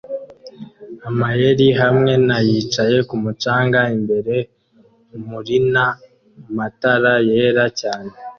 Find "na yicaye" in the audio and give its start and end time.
2.27-2.97